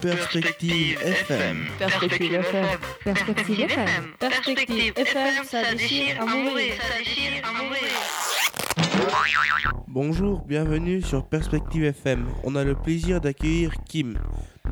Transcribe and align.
Perspective 0.00 0.96
FM. 1.02 1.66
Perspective 1.78 2.32
FM. 2.32 2.66
Perspective 3.04 3.60
FM. 3.60 4.04
Perspective 4.18 4.92
FM, 4.96 5.44
ça 5.44 5.74
déchire 5.74 6.22
à 6.22 6.24
mourir. 6.24 6.72
Bonjour, 9.88 10.42
bienvenue 10.46 11.02
sur 11.02 11.26
Perspective 11.26 11.84
FM. 11.84 12.26
On 12.44 12.56
a 12.56 12.64
le 12.64 12.74
plaisir 12.74 13.20
d'accueillir 13.20 13.72
Kim. 13.86 14.16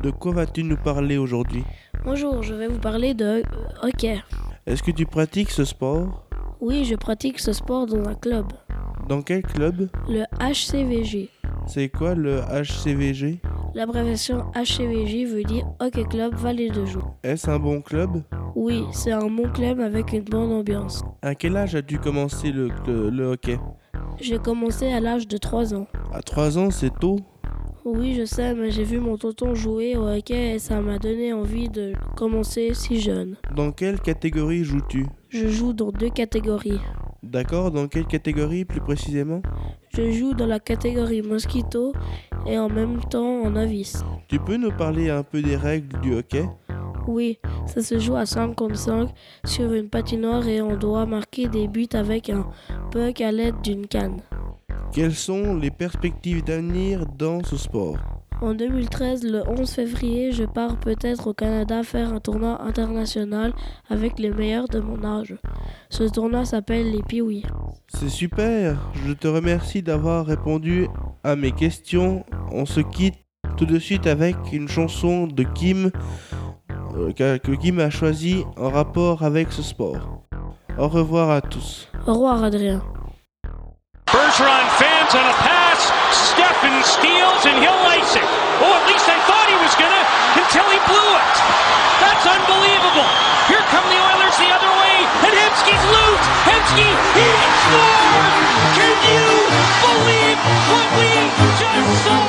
De 0.01 0.09
quoi 0.09 0.31
vas-tu 0.33 0.63
nous 0.63 0.77
parler 0.77 1.17
aujourd'hui? 1.17 1.63
Bonjour, 2.03 2.41
je 2.41 2.55
vais 2.55 2.67
vous 2.67 2.79
parler 2.79 3.13
de 3.13 3.25
euh, 3.25 3.43
hockey. 3.83 4.19
Est-ce 4.65 4.81
que 4.81 4.91
tu 4.91 5.05
pratiques 5.05 5.51
ce 5.51 5.63
sport? 5.63 6.25
Oui, 6.59 6.85
je 6.85 6.95
pratique 6.95 7.39
ce 7.39 7.53
sport 7.53 7.85
dans 7.85 8.03
un 8.09 8.15
club, 8.15 8.47
Dans 9.07 9.21
quel 9.21 9.43
club? 9.43 9.89
Le 10.07 10.23
HCVG. 10.39 11.29
C'est 11.67 11.89
quoi 11.89 12.15
le 12.15 12.41
HCVG 12.41 13.39
L'abréviation 13.75 14.45
HCVG 14.55 15.25
veut 15.25 15.43
dire 15.43 15.65
Hockey 15.79 16.03
Club 16.03 16.33
Vallée 16.35 16.69
de 16.69 16.85
Joux. 16.85 17.03
Est-ce 17.23 17.49
un 17.49 17.59
bon 17.59 17.81
club? 17.81 18.23
Oui, 18.55 18.83
c'est 18.91 19.11
un 19.11 19.27
bon 19.29 19.49
club 19.49 19.79
avec 19.79 20.11
une 20.13 20.23
bonne 20.23 20.51
ambiance. 20.51 21.03
À 21.21 21.35
quel 21.35 21.55
âge 21.57 21.75
as-tu 21.75 21.99
commencé 21.99 22.51
le, 22.51 22.69
le- 22.87 23.09
le 23.09 23.25
hockey? 23.31 23.59
J'ai 24.19 24.37
commencé 24.39 24.91
à 24.91 24.99
l'âge 24.99 25.27
de 25.27 25.37
3 25.37 25.73
ans. 25.73 25.87
À 26.11 26.21
3 26.21 26.57
ans, 26.57 26.71
c'est 26.71 26.97
tôt? 26.99 27.17
Oui, 27.85 28.15
je 28.15 28.25
sais, 28.25 28.53
mais 28.53 28.71
j'ai 28.71 28.83
vu 28.83 28.99
mon 28.99 29.17
tonton 29.17 29.55
jouer 29.55 29.95
au 29.95 30.07
hockey 30.07 30.55
et 30.55 30.59
ça 30.59 30.81
m'a 30.81 30.99
donné 30.99 31.31
envie 31.31 31.69
de 31.69 31.93
commencer 32.17 32.73
si 32.73 32.99
jeune. 32.99 33.37
Dans 33.55 33.71
quelle 33.71 33.99
catégorie 34.01 34.63
joues-tu? 34.63 35.05
Je 35.29 35.47
joue 35.47 35.73
dans 35.73 35.91
deux 35.91 36.09
catégories. 36.09 36.79
D'accord, 37.21 37.71
dans 37.71 37.87
quelle 37.87 38.05
catégorie 38.05 38.65
plus 38.65 38.79
précisément? 38.79 39.41
Je 39.93 40.11
joue 40.11 40.33
dans 40.33 40.45
la 40.45 40.59
catégorie 40.59 41.21
mosquito 41.21 41.93
et 42.45 42.57
en 42.57 42.69
même 42.69 42.99
temps 43.09 43.41
en 43.41 43.51
novice. 43.51 44.03
Tu 44.27 44.39
peux 44.39 44.55
nous 44.55 44.71
parler 44.71 45.09
un 45.09 45.23
peu 45.23 45.41
des 45.41 45.55
règles 45.55 45.99
du 46.01 46.15
hockey? 46.15 46.45
Oui, 47.07 47.39
ça 47.65 47.81
se 47.81 47.99
joue 47.99 48.15
à 48.15 48.25
5 48.25 48.55
contre 48.55 48.77
5 48.77 49.09
sur 49.43 49.73
une 49.73 49.89
patinoire 49.89 50.47
et 50.47 50.61
on 50.61 50.77
doit 50.77 51.05
marquer 51.05 51.47
des 51.47 51.67
buts 51.67 51.87
avec 51.93 52.29
un 52.29 52.45
puck 52.91 53.19
à 53.21 53.31
l'aide 53.31 53.59
d'une 53.63 53.87
canne. 53.87 54.21
Quelles 54.93 55.15
sont 55.15 55.55
les 55.55 55.71
perspectives 55.71 56.43
d'avenir 56.43 57.05
dans 57.05 57.43
ce 57.43 57.57
sport? 57.57 57.97
En 58.41 58.53
2013, 58.53 59.23
le 59.23 59.43
11 59.49 59.69
février, 59.69 60.31
je 60.31 60.45
pars 60.45 60.77
peut-être 60.77 61.27
au 61.27 61.33
Canada 61.33 61.83
faire 61.83 62.13
un 62.13 62.21
tournoi 62.21 62.61
international 62.61 63.53
avec 63.89 64.17
les 64.17 64.29
meilleurs 64.31 64.69
de 64.69 64.79
mon 64.79 65.03
âge. 65.03 65.35
Ce 65.89 66.03
tournoi 66.03 66.45
s'appelle 66.45 66.89
les 66.91 67.03
Piouis. 67.03 67.43
C'est 67.89 68.07
super, 68.07 68.77
je 69.05 69.11
te 69.11 69.27
remercie 69.27 69.83
d'avoir 69.83 70.25
répondu 70.25 70.87
à 71.23 71.35
mes 71.35 71.51
questions. 71.51 72.23
On 72.51 72.65
se 72.65 72.79
quitte 72.79 73.15
tout 73.57 73.65
de 73.65 73.77
suite 73.77 74.07
avec 74.07 74.37
une 74.53 74.69
chanson 74.69 75.27
de 75.27 75.43
Kim 75.43 75.91
euh, 76.95 77.11
que 77.11 77.37
que 77.37 77.51
Kim 77.51 77.79
a 77.79 77.89
choisie 77.89 78.45
en 78.55 78.69
rapport 78.69 79.23
avec 79.23 79.51
ce 79.51 79.61
sport. 79.61 80.23
Au 80.77 80.87
revoir 80.87 81.29
à 81.29 81.41
tous. 81.41 81.89
Au 82.07 82.13
revoir 82.13 82.41
Adrien. 82.41 82.81
Bergeron 84.05 84.69
fans 84.77 85.13
on 85.13 85.17
a 85.17 85.33
pass. 85.43 85.68
Steffen 86.11 86.75
steals 86.83 87.45
and 87.45 87.55
he'll 87.63 87.83
ice 87.87 88.15
it. 88.15 88.27
Oh, 88.59 88.71
at 88.75 88.83
least 88.87 89.07
I 89.07 89.17
thought 89.27 89.47
he 89.47 89.57
was 89.59 89.73
gonna 89.79 90.03
until 90.35 90.67
he 90.67 90.79
blew 90.89 91.09
it. 91.15 91.35
That's 92.03 92.25
unbelievable. 92.27 93.07
Here 93.47 93.63
come 93.71 93.85
the 93.87 93.99
Oilers 93.99 94.37
the 94.37 94.49
other 94.51 94.71
way, 94.81 94.95
and 95.25 95.33
Hemsky's 95.33 95.83
loose. 95.89 96.25
Hemsky, 96.45 96.89
he 97.15 97.27
scores! 97.63 98.35
Can 98.77 98.95
you 99.07 99.25
believe 99.83 100.39
what 100.69 100.87
we 100.99 101.11
just 101.59 102.03
saw? 102.03 102.19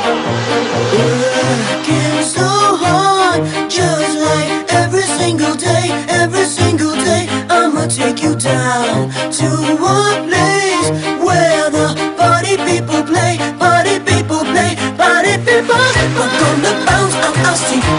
Working 0.94 2.22
so 2.22 2.48
hard, 2.82 3.44
just 3.68 4.14
like 4.18 4.72
every 4.72 5.02
single 5.02 5.54
day, 5.54 5.90
every 6.08 6.44
single 6.44 6.94
day. 6.94 7.28
I'ma 7.50 7.86
take 7.86 8.22
you 8.22 8.34
down 8.36 9.10
to 9.10 9.46
a 9.46 10.29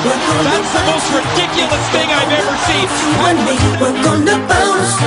That's 0.03 0.73
the 0.73 0.81
most 0.89 1.07
ridiculous 1.13 1.85
thing 1.93 2.09
I've 2.09 2.31
ever 2.33 2.57
seen. 2.65 2.89
you 2.89 3.21
and 3.29 3.39
me. 3.45 3.55
We're 3.77 4.01
gonna 4.01 4.37
bounce. 4.49 4.97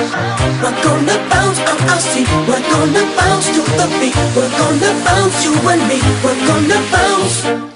We're 0.63 0.83
gonna 0.87 1.19
bounce 1.31 1.59
out 1.67 1.81
our 1.91 1.99
seat. 1.99 2.29
We're 2.47 2.63
gonna 2.63 3.05
bounce 3.19 3.47
to 3.51 3.63
the 3.75 3.87
beat. 3.99 4.15
We're 4.37 4.55
gonna 4.55 5.05
bounce, 5.05 5.45
you 5.45 5.53
and 5.69 5.83
me. 5.89 5.99
We're 6.23 6.39
gonna 6.47 6.79
bounce. 6.93 7.74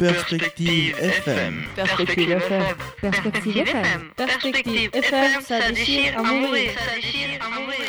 Perspective 0.00 0.96
FM. 0.98 1.66
Perspective 1.76 2.30
FM. 2.30 2.74
Perspective 3.02 3.56
FM. 3.58 4.10
Perspective 4.16 4.90
FM, 4.94 5.42
ça 5.42 5.70
déchire 5.72 6.18
à 6.18 6.22
mourir. 6.22 6.70
Ça 6.72 6.94
déchire 6.96 7.38
à 7.44 7.50
mourir. 7.50 7.84